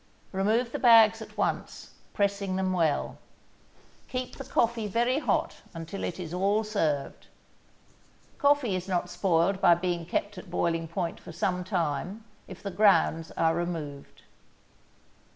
Remove 0.31 0.71
the 0.71 0.79
bags 0.79 1.21
at 1.21 1.37
once, 1.37 1.91
pressing 2.11 2.55
them 2.55 2.73
well. 2.73 3.19
Keep 4.07 4.37
the 4.37 4.43
coffee 4.43 4.87
very 4.87 5.19
hot 5.19 5.61
until 5.75 6.03
it 6.03 6.19
is 6.19 6.33
all 6.33 6.63
served. 6.63 7.27
Coffee 8.39 8.75
is 8.75 8.87
not 8.87 9.11
spoiled 9.11 9.61
by 9.61 9.75
being 9.75 10.07
kept 10.07 10.39
at 10.39 10.49
boiling 10.49 10.87
point 10.87 11.19
for 11.19 11.31
some 11.31 11.63
time, 11.63 12.23
if 12.47 12.63
the 12.63 12.71
grounds 12.71 13.29
are 13.37 13.53
removed. 13.53 14.23